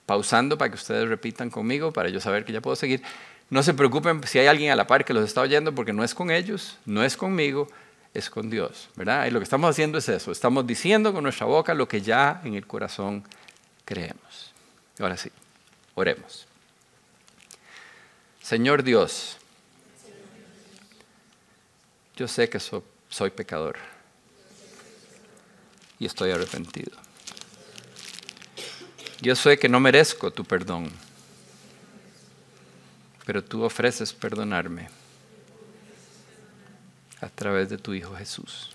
[0.07, 3.03] pausando para que ustedes repitan conmigo, para yo saber que ya puedo seguir.
[3.51, 6.03] No se preocupen si hay alguien a la par que los está oyendo, porque no
[6.03, 7.67] es con ellos, no es conmigo,
[8.15, 9.27] es con Dios, ¿verdad?
[9.27, 12.41] Y lo que estamos haciendo es eso, estamos diciendo con nuestra boca lo que ya
[12.43, 13.23] en el corazón
[13.85, 14.51] creemos.
[14.97, 15.29] Ahora sí,
[15.93, 16.47] oremos.
[18.41, 19.37] Señor Dios,
[22.15, 23.92] yo sé que soy pecador
[25.99, 26.97] y estoy arrepentido.
[29.21, 30.91] Yo sé que no merezco tu perdón,
[33.25, 34.89] pero tú ofreces perdonarme
[37.21, 38.71] a través de tu Hijo Jesús.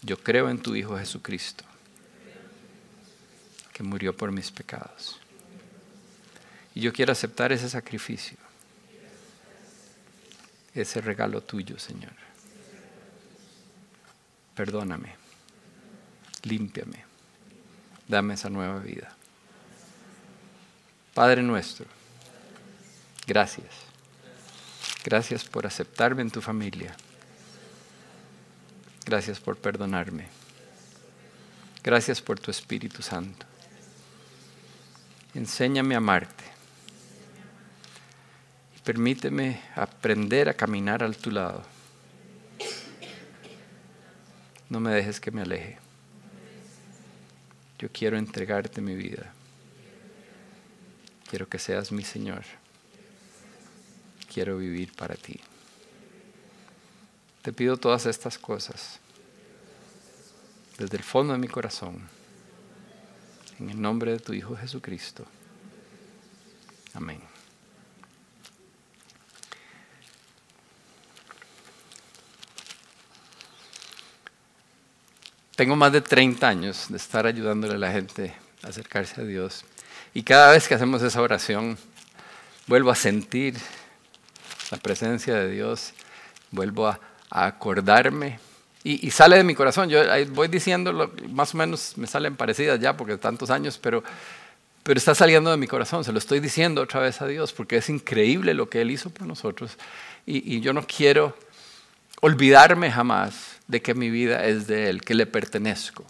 [0.00, 1.64] Yo creo en tu Hijo Jesucristo,
[3.74, 5.20] que murió por mis pecados.
[6.74, 8.38] Y yo quiero aceptar ese sacrificio,
[10.74, 12.14] ese regalo tuyo, Señor.
[14.54, 15.21] Perdóname
[16.42, 17.04] límpiame,
[18.08, 19.14] dame esa nueva vida.
[21.14, 21.86] Padre nuestro,
[23.26, 23.92] gracias.
[25.04, 26.94] Gracias por aceptarme en tu familia.
[29.04, 30.28] Gracias por perdonarme.
[31.82, 33.44] Gracias por tu Espíritu Santo.
[35.34, 36.44] Enséñame a amarte.
[38.76, 41.64] Y permíteme aprender a caminar a tu lado.
[44.68, 45.78] No me dejes que me aleje.
[47.82, 49.32] Yo quiero entregarte mi vida.
[51.28, 52.44] Quiero que seas mi Señor.
[54.32, 55.40] Quiero vivir para ti.
[57.42, 59.00] Te pido todas estas cosas
[60.78, 62.08] desde el fondo de mi corazón.
[63.58, 65.26] En el nombre de tu Hijo Jesucristo.
[66.94, 67.31] Amén.
[75.62, 79.64] Tengo más de 30 años de estar ayudándole a la gente a acercarse a Dios.
[80.12, 81.78] Y cada vez que hacemos esa oración,
[82.66, 83.54] vuelvo a sentir
[84.72, 85.92] la presencia de Dios,
[86.50, 86.98] vuelvo a,
[87.30, 88.40] acordarme.
[88.82, 89.88] Y, sale de mi corazón.
[89.88, 94.02] Yo voy diciendo, más o menos me salen parecidas ya, porque tantos años, pero,
[94.82, 96.02] pero está saliendo de mi corazón.
[96.02, 99.10] Se lo estoy diciendo otra vez a Dios, porque es increíble lo que Él hizo
[99.10, 99.78] por nosotros.
[100.26, 101.36] Y, y yo no quiero
[102.20, 106.04] olvidarme jamás de que mi vida es de Él, que le pertenezco.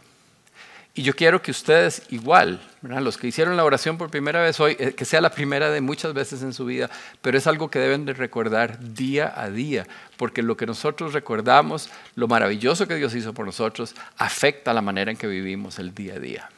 [0.95, 4.77] Y yo quiero que ustedes igual, los que hicieron la oración por primera vez hoy,
[4.79, 6.91] eh, que sea la primera de muchas veces en su vida,
[7.23, 9.87] pero es algo que deben de recordar día a día,
[10.19, 15.13] porque lo que nosotros recordamos, lo maravilloso que Dios hizo por nosotros, afecta la manera
[15.13, 16.51] en que vivimos el día a día.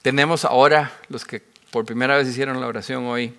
[0.00, 3.34] Tenemos ahora, los que por primera vez hicieron la oración hoy,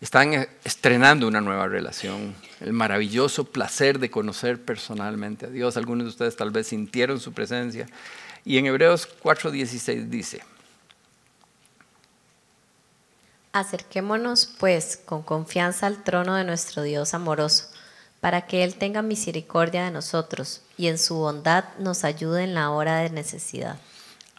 [0.00, 5.76] están estrenando una nueva relación, el maravilloso placer de conocer personalmente a Dios.
[5.76, 7.86] Algunos de ustedes tal vez sintieron su presencia.
[8.44, 10.42] Y en Hebreos 4:16 dice,
[13.52, 17.68] Acerquémonos pues con confianza al trono de nuestro Dios amoroso,
[18.20, 22.70] para que Él tenga misericordia de nosotros y en su bondad nos ayude en la
[22.70, 23.78] hora de necesidad.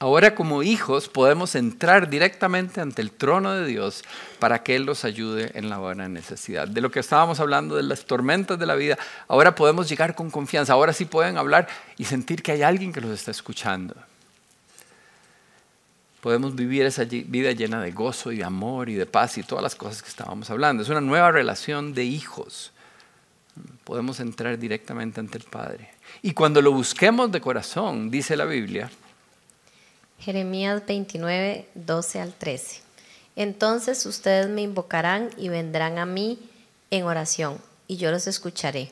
[0.02, 4.06] Ahora como hijos podemos entrar directamente ante el trono de Dios
[4.40, 6.70] para que Él los ayude en la buena necesidad.
[6.70, 8.98] De lo que estábamos hablando de las tormentas de la vida,
[9.28, 10.72] ahora podemos llegar con confianza.
[10.72, 13.94] Ahora sí pueden hablar y sentir que hay alguien que los está escuchando.
[16.22, 19.64] Podemos vivir esa vida llena de gozo y de amor y de paz y todas
[19.64, 20.82] las cosas que estábamos hablando.
[20.82, 22.72] Es una nueva relación de hijos.
[23.84, 25.90] Podemos entrar directamente ante el Padre.
[26.22, 28.90] Y cuando lo busquemos de corazón, dice la Biblia,
[30.20, 32.82] Jeremías 29, 12 al 13.
[33.36, 36.40] Entonces ustedes me invocarán y vendrán a mí
[36.92, 37.58] en oración.
[37.88, 38.92] y yo los escucharé.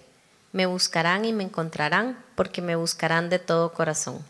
[0.53, 4.25] Me buscarán y me encontrarán porque me buscarán de todo corazón.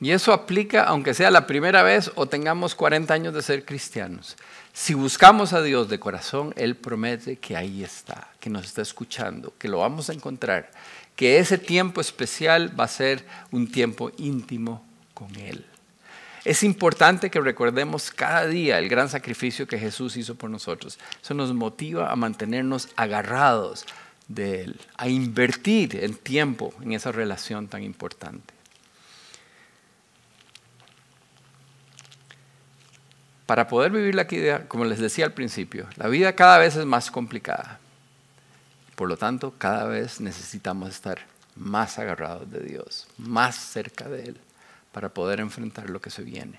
[0.00, 4.36] Y eso aplica aunque sea la primera vez o tengamos 40 años de ser cristianos.
[4.72, 9.54] Si buscamos a Dios de corazón, Él promete que ahí está, que nos está escuchando,
[9.58, 10.70] que lo vamos a encontrar,
[11.14, 15.64] que ese tiempo especial va a ser un tiempo íntimo con Él.
[16.46, 20.96] Es importante que recordemos cada día el gran sacrificio que Jesús hizo por nosotros.
[21.20, 23.84] Eso nos motiva a mantenernos agarrados
[24.28, 28.54] de Él, a invertir en tiempo en esa relación tan importante.
[33.46, 36.86] Para poder vivir la vida, como les decía al principio, la vida cada vez es
[36.86, 37.80] más complicada.
[38.94, 41.18] Por lo tanto, cada vez necesitamos estar
[41.56, 44.40] más agarrados de Dios, más cerca de Él
[44.96, 46.58] para poder enfrentar lo que se viene.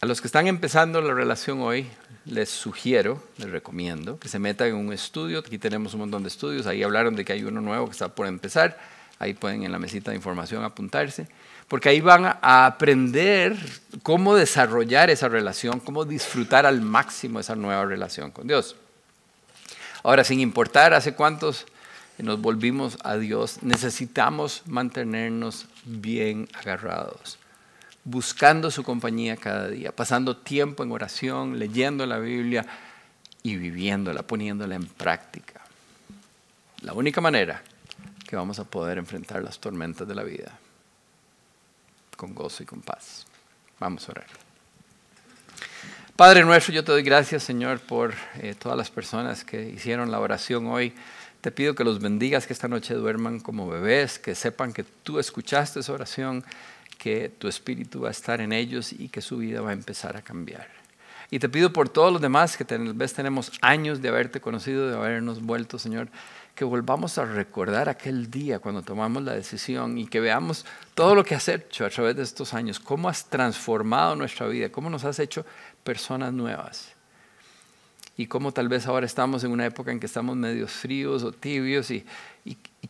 [0.00, 1.88] A los que están empezando la relación hoy,
[2.26, 5.40] les sugiero, les recomiendo que se metan en un estudio.
[5.40, 6.68] Aquí tenemos un montón de estudios.
[6.68, 8.78] Ahí hablaron de que hay uno nuevo que está por empezar.
[9.18, 11.26] Ahí pueden en la mesita de información apuntarse.
[11.66, 13.56] Porque ahí van a aprender
[14.04, 18.76] cómo desarrollar esa relación, cómo disfrutar al máximo esa nueva relación con Dios.
[20.04, 21.66] Ahora, sin importar hace cuántos
[22.22, 27.38] nos volvimos a Dios, necesitamos mantenernos bien agarrados,
[28.04, 32.66] buscando su compañía cada día, pasando tiempo en oración, leyendo la Biblia
[33.42, 35.60] y viviéndola, poniéndola en práctica.
[36.82, 37.62] La única manera
[38.26, 40.58] que vamos a poder enfrentar las tormentas de la vida
[42.16, 43.26] con gozo y con paz.
[43.78, 44.26] Vamos a orar.
[46.16, 50.18] Padre nuestro, yo te doy gracias, Señor, por eh, todas las personas que hicieron la
[50.18, 50.92] oración hoy.
[51.40, 55.20] Te pido que los bendigas, que esta noche duerman como bebés, que sepan que tú
[55.20, 56.44] escuchaste esa oración,
[56.98, 60.16] que tu espíritu va a estar en ellos y que su vida va a empezar
[60.16, 60.66] a cambiar.
[61.30, 64.88] Y te pido por todos los demás que tal vez tenemos años de haberte conocido,
[64.88, 66.08] de habernos vuelto, Señor,
[66.56, 71.22] que volvamos a recordar aquel día cuando tomamos la decisión y que veamos todo lo
[71.22, 75.04] que has hecho a través de estos años, cómo has transformado nuestra vida, cómo nos
[75.04, 75.46] has hecho
[75.84, 76.97] personas nuevas
[78.18, 81.30] y cómo tal vez ahora estamos en una época en que estamos medio fríos o
[81.30, 82.04] tibios y,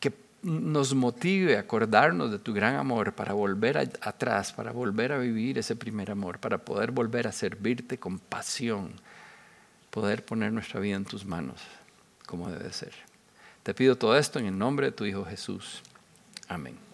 [0.00, 0.12] que
[0.42, 5.58] nos motive a acordarnos de tu gran amor para volver atrás, para volver a vivir
[5.58, 8.92] ese primer amor, para poder volver a servirte con pasión,
[9.90, 11.60] poder poner nuestra vida en tus manos
[12.24, 12.92] como debe ser.
[13.62, 15.82] Te pido todo esto en el nombre de tu Hijo Jesús.
[16.48, 16.87] Amén.